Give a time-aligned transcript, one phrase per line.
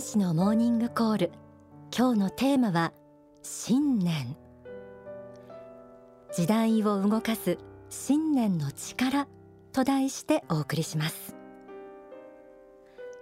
[0.00, 1.32] 天使のモーニングコール。
[1.94, 2.94] 今日のテーマは
[3.42, 4.34] 信念。
[6.32, 7.58] 時代を動かす
[7.90, 9.28] 信念の力
[9.74, 11.36] と題してお送りします。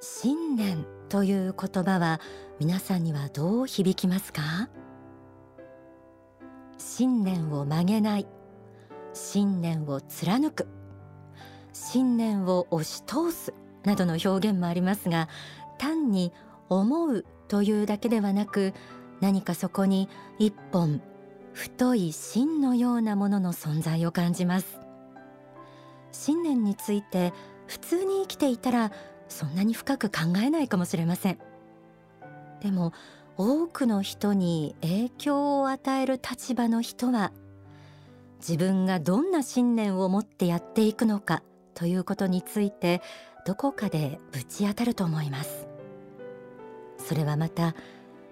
[0.01, 2.21] 信念という言葉は
[2.61, 4.69] 皆さんにはどう響きますか？
[6.79, 8.29] 信念を曲げない。
[9.15, 10.69] 信念を貫く。
[11.73, 13.53] 信念を押し通す。
[13.83, 15.29] などの表現もありますが
[15.77, 16.33] 単に
[16.69, 18.75] 思うというだけではなく
[19.21, 20.09] 何かそこに
[20.39, 21.03] 一本
[21.53, 24.79] 太い芯のようなものの存在を感じます。
[26.13, 27.33] 信念について
[27.67, 28.93] 普通に生きていたら
[29.29, 31.39] そんなに深く考えないかもしれません。
[32.61, 32.93] でも
[33.37, 37.33] 多くの人に影響を与える立場の人は
[38.41, 41.43] 自分がどんな信念を持ってやっていくのか
[41.75, 43.01] ということについて
[43.47, 45.68] どこかでぶち当たると思います。
[47.09, 47.75] それはまた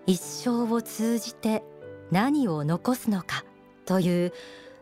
[0.07, 1.63] 一生を通じて
[2.11, 3.43] 何を残すのか
[3.87, 4.35] という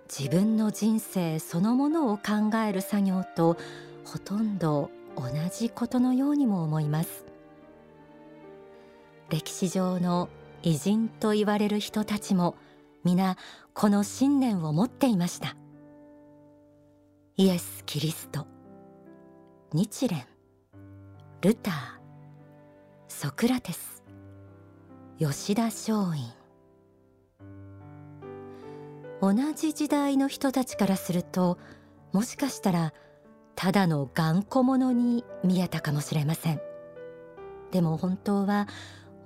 [0.09, 3.57] 自分の人生そのものを考える作業と
[4.05, 7.25] ほとんど同じことのようにも思います。
[9.31, 10.29] 歴史上の
[10.65, 12.57] 偉人と言われる人たちも
[13.05, 13.37] 皆
[13.75, 15.57] この信念を持っていました。
[17.37, 18.45] イエス・キリスト
[19.73, 20.27] 日蓮
[21.43, 22.04] ルター。
[23.25, 24.03] ソクラテス。
[25.19, 26.19] 吉田松陰。
[29.23, 31.57] 同じ時代の人たちからすると
[32.13, 32.93] もしかしたら
[33.57, 36.61] ただの頑固者に見えたかもしれません。
[37.71, 38.69] でも本当は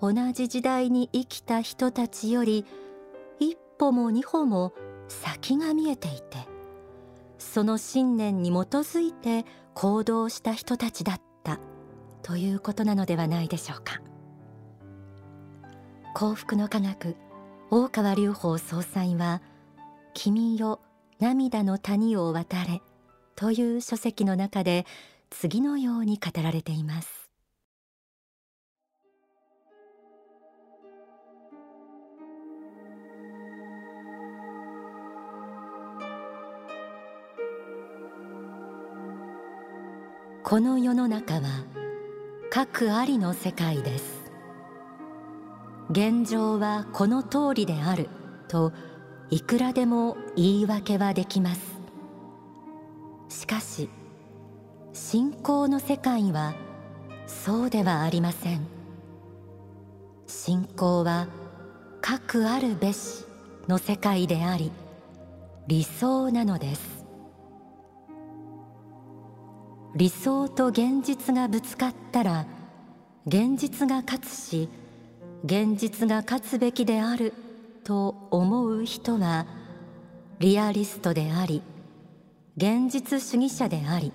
[0.01, 2.67] 同じ時代に生きた人たちより
[3.41, 4.75] 一歩も二歩も
[5.09, 6.47] 先が見えていて
[7.41, 11.28] その信念に基づいて行動した人たちだった。
[12.23, 14.01] ということなのではないでしょうか。
[16.15, 17.17] 幸福の科学
[17.71, 19.43] 大川隆法総裁は
[20.15, 20.81] 君よ
[21.21, 22.83] 涙の谷を渡れ
[23.37, 24.87] という書籍の中で
[25.31, 27.31] 次のように語られています。
[40.43, 41.78] この世の中は
[42.51, 44.33] 各ありの世界です。
[45.91, 48.09] 現状はこの通りである
[48.49, 48.73] と
[49.29, 51.61] いくらでも言い訳はできます。
[53.29, 53.91] しかし
[54.95, 56.55] 信仰の世界は
[57.27, 58.67] そうではありません。
[60.27, 61.29] 信仰は
[62.01, 63.27] 各あるべし
[63.69, 64.73] の世界であり
[65.67, 66.98] 理想なのです。
[69.99, 72.47] 理想と現実がぶつかったら
[73.27, 74.69] 現実が勝つし
[75.45, 77.35] 現実が勝つべきである
[77.83, 79.45] と思う人は
[80.39, 81.65] リアリストであり
[82.57, 84.13] 現実主義者であり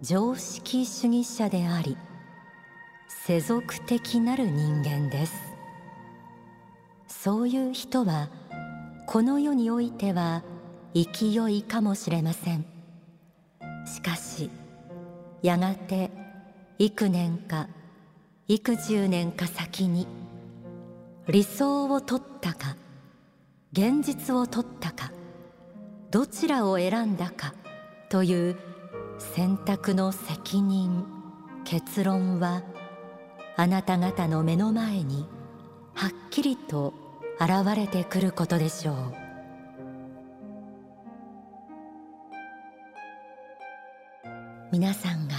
[0.00, 1.96] 常識主義者であり
[3.08, 5.34] 世俗的なる人間です。
[7.08, 8.28] そういう人は
[9.08, 10.44] この世においては
[10.94, 12.64] 勢いかもしれません。
[13.84, 14.50] しかし
[15.42, 16.10] やがて
[16.78, 17.68] 幾年か
[18.48, 20.06] 幾十年か先に
[21.28, 22.76] 理想を取ったか
[23.72, 25.12] 現実を取ったか
[26.10, 27.54] どちらを選んだか
[28.08, 28.56] という
[29.18, 31.04] 選択の責任
[31.64, 32.62] 結論は
[33.56, 35.26] あなた方の目の前に
[35.94, 36.94] はっきりと
[37.40, 39.27] 現れてくることでしょう。
[44.70, 45.34] 皆さんが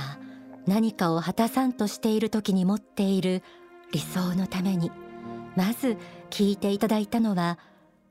[0.65, 3.43] 何かを果たさんとしている時に持っている
[3.91, 4.91] 理想のために
[5.55, 5.97] まず
[6.29, 7.59] 聞いていただいたのは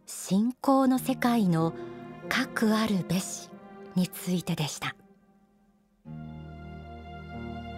[0.06, 1.72] 信仰の世界の
[2.28, 3.50] 核あるべし
[3.94, 4.94] についてでした。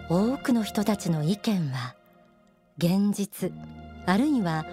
[0.09, 1.95] 多くの人たちの意見は
[2.77, 3.51] 現実
[4.05, 4.65] あるいは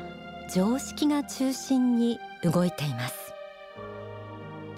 [0.53, 3.15] 常識が中心に動いています。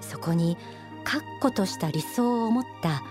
[0.01, 0.57] そこに
[1.03, 3.01] 確固とした理想を持った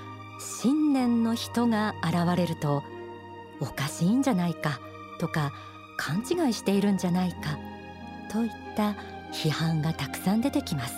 [0.40, 2.82] 信念の人が現れると
[3.60, 4.81] おかしいんじゃないか
[5.19, 5.52] とか
[5.98, 7.58] 勘違いしているんじゃないか
[8.32, 8.96] といった
[9.32, 10.94] 批判がたくさん出てきます。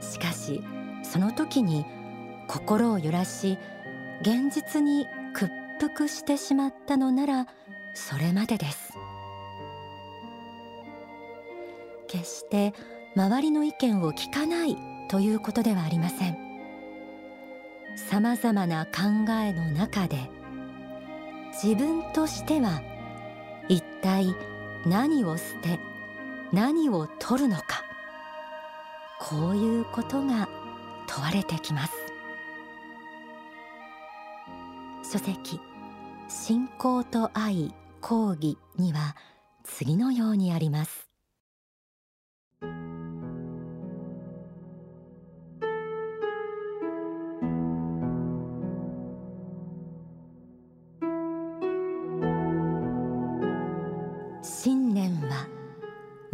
[0.00, 0.62] しかし
[1.02, 1.86] その時に
[2.48, 3.58] 心を揺らし
[4.20, 5.50] 現実に屈
[5.80, 7.46] 服してしまったのなら
[7.94, 8.92] それまでです。
[12.08, 12.74] 決して
[13.16, 14.76] 周りの意見を聞かない
[15.08, 16.43] ということではありません。
[17.96, 20.30] さまざまな考えの中で
[21.52, 22.82] 自分としては
[23.68, 24.34] 一体
[24.86, 25.78] 何を捨て
[26.52, 27.84] 何を取るのか
[29.20, 30.48] こういうことが
[31.06, 31.92] 問われてきます。
[35.02, 35.60] 書籍
[36.28, 39.14] 信仰と愛講義には
[39.62, 41.08] 次のようにあります。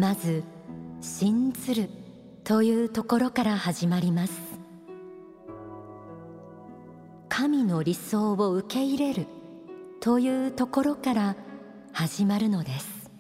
[0.01, 0.45] まず
[1.03, 1.91] 信ずる
[2.43, 4.33] というところから始まります。
[7.29, 9.27] 神の理想を受け入れる
[10.01, 11.37] というところから
[11.93, 13.11] 始まるのです。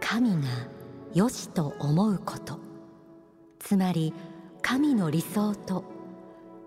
[0.00, 0.48] 神が
[1.14, 2.58] 良しと思うこと。
[3.60, 4.12] つまり
[4.62, 5.84] 神の理想と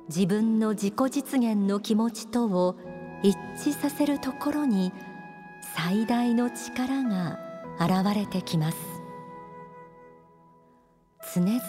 [0.07, 2.77] 自分の自己実現の気持ちとを
[3.23, 4.93] 一致させるところに
[5.75, 7.44] 最大の力が
[7.79, 8.77] 現れてきます。
[11.35, 11.59] 常々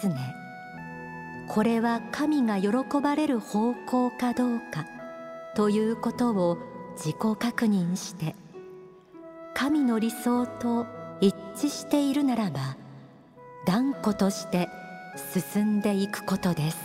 [1.49, 4.87] これは神が喜ばれる方向かどうか
[5.57, 6.59] ということを
[6.97, 8.37] 自己確認して
[9.55, 10.87] 神の理想と
[11.21, 12.77] 一致しているならば
[13.67, 14.69] 断固として
[15.33, 16.79] 進んでいくことです。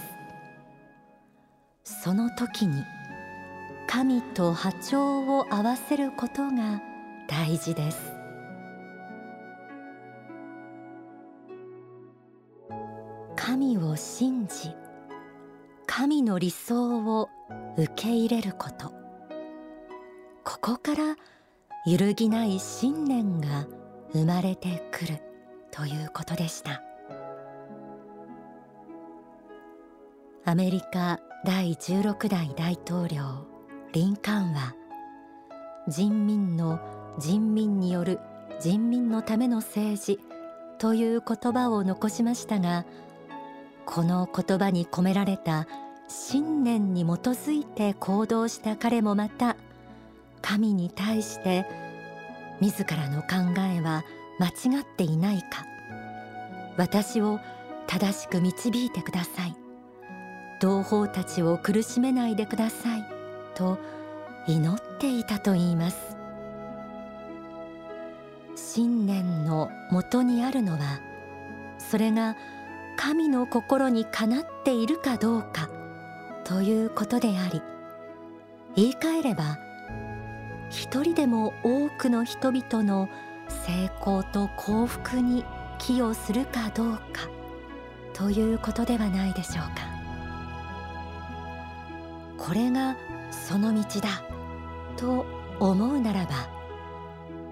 [1.84, 2.84] その時に
[3.88, 6.82] 神と波長を合わせることが
[7.28, 8.21] 大事です。
[13.72, 14.76] 神を信じ
[15.88, 17.30] 神の理想を
[17.78, 18.92] 受け入れること。
[20.44, 21.16] ここから
[21.86, 23.68] 揺るぎない信念が
[24.12, 25.20] 生まれてくる
[25.72, 26.84] ということでした。
[30.44, 33.48] アメリカ第16代大統領
[33.94, 34.76] リンカーンは
[35.88, 36.80] 人民の
[37.20, 38.20] 人民による
[38.60, 40.20] 人民のための政治
[40.78, 42.86] という言葉を残しましたが
[43.86, 45.68] この言葉に込められた
[46.08, 49.56] 信念に基づいて行動した彼もまた
[50.42, 51.66] 神に対して
[52.60, 54.04] 自らの考えは
[54.40, 55.66] 間違っていないか
[56.78, 57.40] 私を
[57.88, 59.56] 正しく導いてください
[60.60, 63.06] 同胞たちを苦しめないでください
[63.56, 63.78] と
[64.48, 66.22] 祈っていたといいます。
[68.56, 71.02] 信念のもとにあるのは
[71.78, 72.36] それが
[72.98, 75.70] 神の心にかなっているかどうか
[76.44, 77.62] ということであり
[78.76, 79.58] 言い換えれば
[80.70, 83.10] 一人でも多くの人々の
[83.66, 85.44] 成功と幸福に
[85.78, 87.30] 寄与するかどうか
[88.14, 89.92] ということではないでしょうか。
[92.38, 92.96] これが
[93.30, 94.24] その道だ
[94.98, 95.26] と
[95.60, 96.32] 思うならば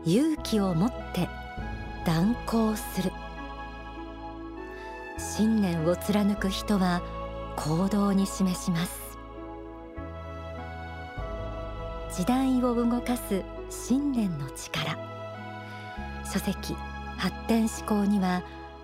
[0.04, 1.30] 勇気を持って
[2.06, 3.12] 断行する。
[5.40, 7.02] 信念を貫く人は
[7.56, 9.18] 行動に示します。
[12.14, 14.98] 時代を動かす信念の力。
[16.26, 16.76] 書籍
[17.16, 18.44] 発展思考には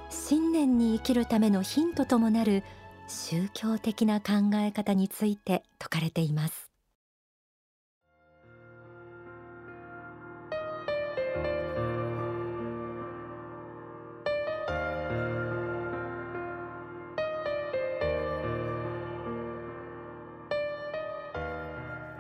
[0.10, 2.64] 信念に生きるためのヒントともなる
[3.10, 6.75] 宗教的な考え方について説かれています。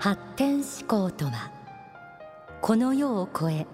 [0.06, 1.52] 発展思考とは
[2.62, 3.66] この世を超え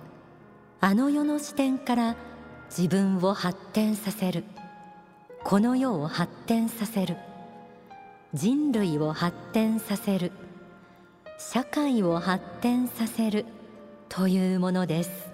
[0.80, 2.16] あの世の視点から
[2.70, 4.46] 自分を発展させる
[5.44, 7.18] この世を発展させる
[8.34, 10.32] 人類を発展させる
[11.38, 13.46] 社会を発展させる
[14.08, 15.34] というものです。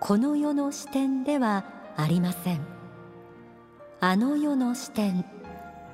[0.00, 2.60] この世の視点ではありません。
[4.00, 5.26] あの世の視点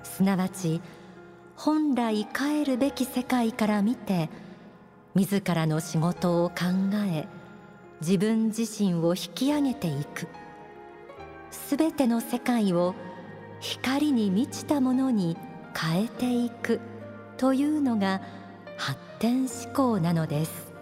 [0.05, 0.81] すなわち
[1.57, 4.29] 本来帰るべき世界から見て
[5.15, 6.57] 自らの仕事を考
[7.07, 7.29] え
[8.01, 10.27] 自分自身を引き上げていく。
[11.51, 12.95] すべての世界を
[13.61, 15.37] 光に満ちたものに
[15.75, 16.81] 変えていく
[17.37, 18.21] というのが
[18.77, 20.73] 発展思考なのです。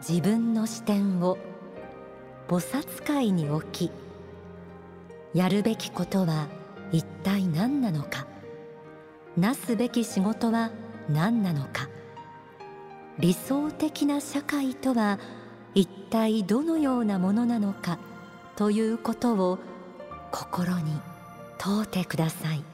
[0.00, 1.36] 自分の視点を
[2.48, 3.90] 菩薩界に置き
[5.34, 6.48] やるべきことは
[6.90, 8.29] 一体何なのか。
[9.36, 10.70] なすべき仕事は
[11.08, 11.88] 何なのか。
[13.18, 15.18] 理想的な社会とは
[15.74, 17.98] 一体どのようなものなのか
[18.56, 19.58] ということを
[20.32, 21.00] 心に
[21.58, 22.64] 問うてください。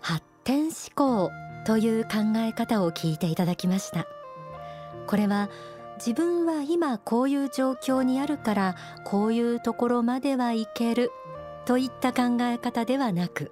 [0.00, 1.30] 発展思考
[1.66, 4.06] という考え方を聞いていただきました。
[5.08, 5.48] これは
[5.96, 11.10] 自分は今こういう状況にあるからこういうところまではいける
[11.64, 13.50] といった考え方ではなく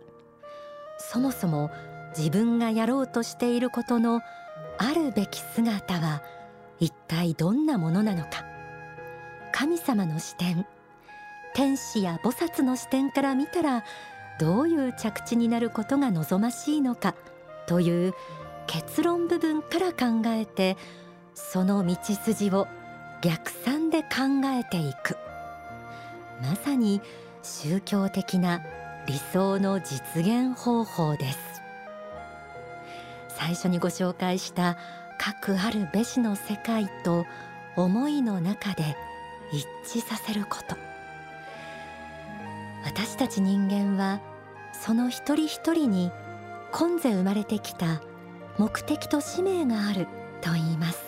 [0.98, 1.70] そもそも
[2.16, 4.20] 自分がやろうとしていることの
[4.78, 6.22] あるべき姿は
[6.78, 8.54] 一体どんなものなのか。
[9.54, 10.66] 神様の視点
[11.54, 13.84] 天使や菩薩の視点から見たら
[14.40, 17.14] どういう着地になることが望ましいのか
[17.68, 18.14] という
[18.66, 20.76] 結論部分から考えて
[21.34, 22.66] その道筋を
[23.20, 24.08] 逆算で考
[24.44, 25.16] えていく。
[26.42, 27.00] まさに
[27.42, 28.62] 宗教的な
[29.06, 31.38] 理想の実現方法です。
[33.28, 34.76] 最初にご紹介した
[35.18, 37.26] 核あるべしの世界と
[37.76, 38.96] 思いの中で
[39.52, 40.76] 一致させること。
[42.84, 44.20] 私たち人間は
[44.72, 46.10] その一人一人に
[46.70, 48.02] 今世生まれてきた
[48.58, 50.06] 目的と使命がある
[50.40, 51.03] と言います。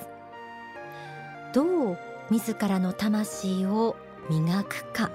[1.52, 1.98] どう
[2.30, 3.96] 自らの魂を
[4.28, 5.10] 磨くか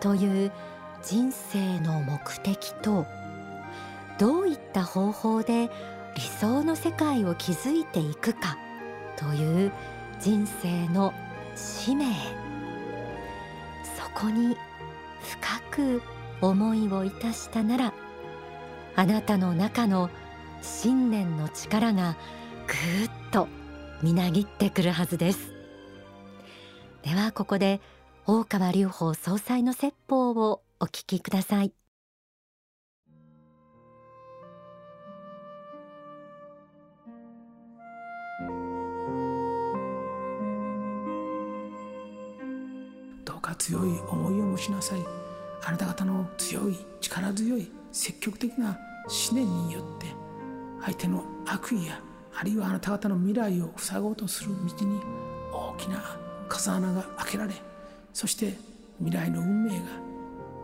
[0.00, 0.52] という
[1.02, 3.06] 人生の目的と
[4.18, 5.70] どういった方法で
[6.14, 8.58] 理想の世界を築いていくか
[9.16, 9.72] という
[10.20, 11.14] 人生の
[11.56, 12.06] 使命。
[13.96, 14.56] そこに
[15.22, 16.02] 深く
[16.40, 17.94] 思いをいたしたなら
[18.96, 20.10] あなたの中の
[20.62, 22.16] 信念の力が
[22.66, 23.48] ぐっと
[24.02, 25.59] みなぎってくるはずです。
[27.02, 27.80] ではここで
[28.26, 31.72] 大川隆法総裁の説法をお聞きください。
[43.24, 45.00] どうか強い思いを持ちなさい。
[45.62, 48.78] あなた方の強い力強い積極的な
[49.30, 50.06] 思念によって
[50.82, 52.00] 相手の悪意や
[52.34, 55.00] あるいはあなた方の未来を塞ごうとする道に
[55.52, 56.18] 大きな
[56.50, 57.54] 風穴が開けられ
[58.12, 58.52] そして
[58.98, 59.84] 未来の運命が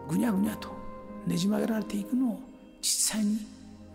[0.09, 0.69] ぐにゃぐにゃと
[1.27, 2.41] ねじ曲げられていくのを
[2.83, 3.39] 実際に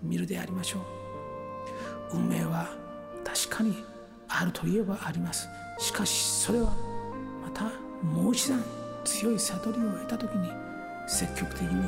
[0.01, 2.17] 見るでありましょう。
[2.17, 2.67] 運命は
[3.23, 3.75] 確かに
[4.27, 5.47] あるといえばあります。
[5.79, 6.73] しかしそれは
[7.41, 7.71] また
[8.03, 8.63] もう一段
[9.03, 10.49] 強い悟りを得た時に
[11.07, 11.87] 積極的に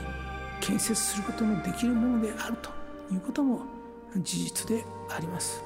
[0.62, 2.70] 建設することのできるものであると
[3.14, 3.62] いうことも
[4.18, 5.64] 事実であります。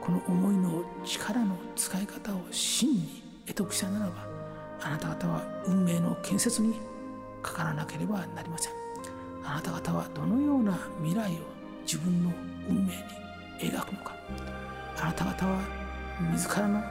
[0.00, 4.26] この思いの力の使い方を真に得得したならば
[4.80, 6.74] あなた方は運命の建設に
[7.42, 8.72] かからなければなりません。
[9.44, 11.36] あなた方はどのような未来を
[11.82, 12.32] 自分の
[12.68, 14.14] 運命に描くのか。
[15.00, 15.60] あなた方は
[16.32, 16.82] 自らの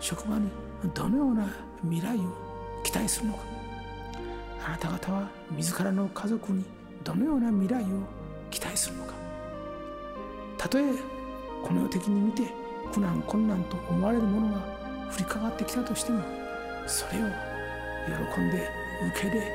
[0.00, 0.50] 職場に
[0.94, 1.46] どのような
[1.82, 2.20] 未来を
[2.82, 3.44] 期待するのか。
[4.66, 6.64] あなた方は自らの家族に
[7.04, 7.86] どのような未来を
[8.50, 9.14] 期待するのか。
[10.56, 10.82] たとえ
[11.62, 12.52] この世的に見て
[12.92, 14.69] 苦難困難と思われるものが
[15.14, 16.22] 降りかかってきたとしても
[16.86, 17.26] それを
[18.34, 18.68] 喜んで
[19.12, 19.52] 受け入れ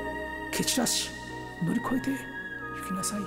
[0.52, 1.10] 蹴散らし
[1.64, 2.16] 乗り越えて行
[2.88, 3.20] きなさい。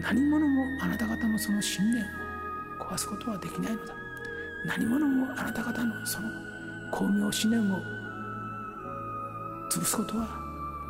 [0.00, 2.06] 何者もあなた方のその信念を
[2.80, 3.94] 壊すことはできないのだ。
[4.64, 6.28] 何者もあなた方のその
[6.90, 7.78] 巧妙思念を
[9.70, 10.28] 潰すことは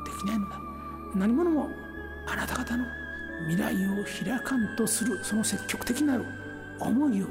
[0.04, 0.56] できないのだ。
[1.14, 1.68] 何者も
[2.26, 2.84] あなた方の
[3.48, 6.24] 未来を開かんとするその積極的なる
[6.78, 7.26] 思いを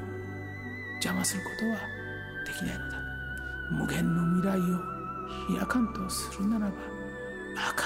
[0.96, 1.78] 邪魔することは
[2.52, 2.98] できないのだ。
[3.70, 6.74] 無限の未来を開かんとするならば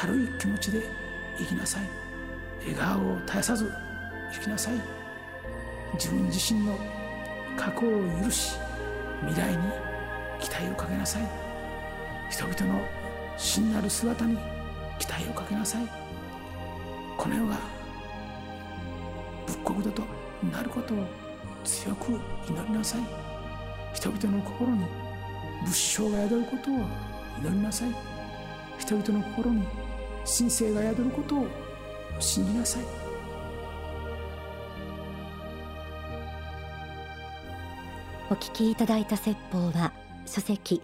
[0.04, 0.84] 明るい気持ちで
[1.38, 1.90] 生きなさい。
[2.62, 3.72] 笑顔を絶やさず
[4.34, 4.74] 生きなさい。
[5.94, 6.78] 自分自身の
[7.56, 8.58] 過去を許し
[9.28, 9.58] 未来に
[10.40, 11.30] 期待をかけなさい。
[12.32, 12.84] 人々の
[13.38, 14.38] 真なる姿に
[14.98, 15.88] 期待をかけなさい。
[17.18, 17.58] この世が
[19.46, 20.04] 仏国土と
[20.52, 21.06] なることを
[21.64, 22.20] 強く
[22.50, 23.25] 祈りなさい。
[23.96, 24.86] 人々の心に
[25.66, 26.74] 仏性が宿ることを
[27.40, 27.96] 祈りなさい。
[28.78, 29.66] 人々の心に
[30.38, 31.48] 神聖が宿ることを
[32.20, 32.84] 信じなさい。
[38.30, 39.94] お聞きいただいた説法は
[40.26, 40.82] 書籍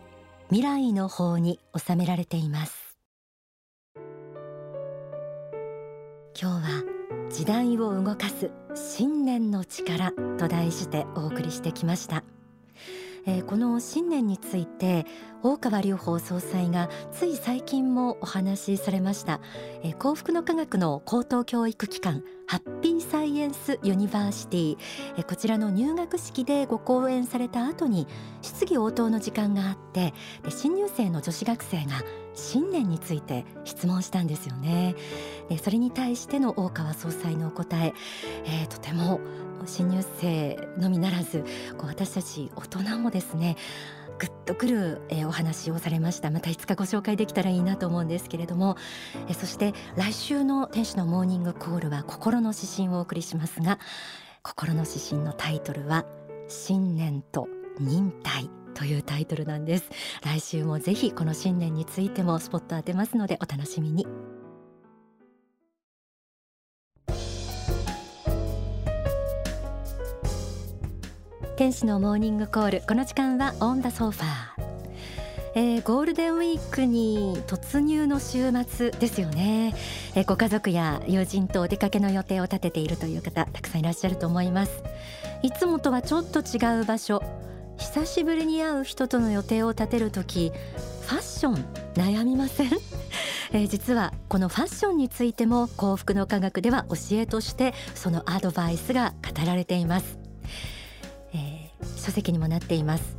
[0.47, 2.97] 未来の法に収められています。
[6.41, 6.83] 今日は
[7.29, 12.23] 時代を動かす信念の力と題してお送りしてきました。
[13.25, 15.05] えー、この信念について
[15.43, 19.41] 大川隆法総裁がつい最近もお話しされました、
[19.83, 24.77] えー、幸福の科学の高等教育機関ハッピーサイエンスユニバーシティ、
[25.17, 28.07] えー、こちらの入学式でご講演された後に
[28.41, 30.13] 質疑応答の時間があって
[30.49, 34.95] 新入生の女子学生が信念について質問したんですよね。
[35.49, 37.93] でそれに対しての大川総裁のお答え
[38.45, 39.19] えー、とても
[39.67, 41.43] 新入生のみならず
[41.77, 43.57] こう私たち大人もですね
[44.19, 46.29] グッとくる、えー、お話をされました。
[46.29, 48.77] またいつかご紹介できたらいいなと思うんですけれども、
[49.27, 53.79] えー、そして来週の天使のモーニングコールは心の指針をお送りしますが
[54.43, 56.05] 心の指針のタイトルは
[56.47, 57.47] 信念と
[57.79, 59.89] 忍耐というタイトルなんです。
[60.23, 64.05] 来週もぜひこの信念についてもスポット当てますのでお楽しみに。
[71.61, 72.81] 天使のモーニングコール。
[72.87, 74.27] この時間はオンダソファー。
[75.53, 79.75] えー、ゴールデンウィークに突入の週末ですよね、
[80.15, 84.83] えー、ご家族や友人とお出かけの予定を立てているという方たくさんいらっしゃると思います。
[85.43, 87.21] いつもとはちょっと違う場所。
[87.77, 90.51] 久しぶりに会う人との予定を立てる時
[91.01, 91.63] ファッション
[91.93, 92.71] 悩みません？
[93.53, 100.17] えー、実はこのファッションについても幸福の科学では教えとしてそのアドバイスが語られています。
[102.01, 103.15] 書籍にもなっています。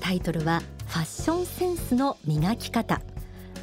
[0.00, 3.00] タイトルはファッションセンスの磨き方。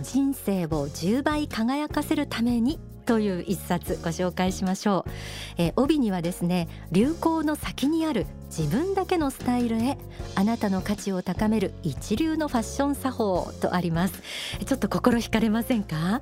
[0.02, 5.12] 人生を10倍輝かせるためにという一冊ご紹介しましょう、
[5.58, 9.98] えー、帯にはですね流行の先にある自分だけのスタイルへ
[10.36, 14.22] あなたの価値を高める一流のファッション作法とあります。
[14.64, 16.22] ちょっと心惹かれませんか、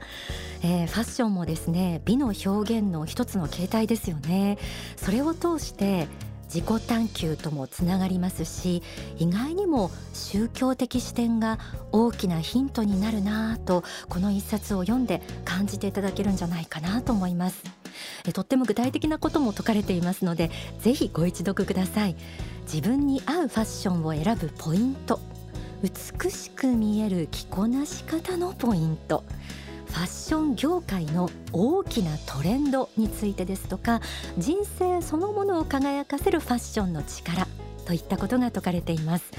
[0.64, 4.58] えー、ファッションもですね美の表現の一つの形態ですよね。
[4.96, 6.08] それを通して
[6.48, 8.82] 自己探求ともつながりますし
[9.18, 11.60] 意外にも宗教的視点が
[11.92, 17.64] 大きなヒントになるなぁとこの一冊を読んで感じていただけるんじゃないかなと思います。
[18.34, 22.16] とっても具体的なことも説かれていますのでぜひご一読ください。
[22.64, 25.20] 自分に合うファッションを選ぶポイント。
[25.82, 29.24] 美しく見える着こなし方のポイント。
[29.88, 34.02] ファッション業界の大きなトレンドについてですとか
[34.38, 37.48] 人生そのものを輝かせるファッションの力
[37.86, 39.32] といったことが説かれています。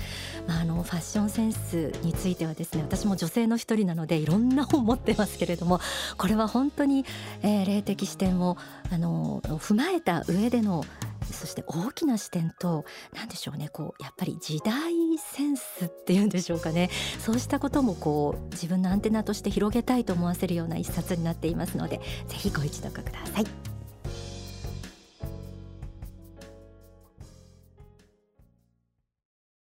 [0.47, 5.81] まあ、あのファッションセンスについてはですね私も女性の一人なのでいろんな本持ってますけれども
[6.17, 7.05] これは本当に、
[7.43, 8.57] えー、霊的視点を
[8.91, 10.87] あの踏まえた上での
[11.31, 23.78] そして大きな視点と何でしょうねこうやっぱり時代センスっていうんでしょうかねそうしたこともこう自分のアンテナとして広げたいと思わせるような一冊になっていますのでぜひご一読ください。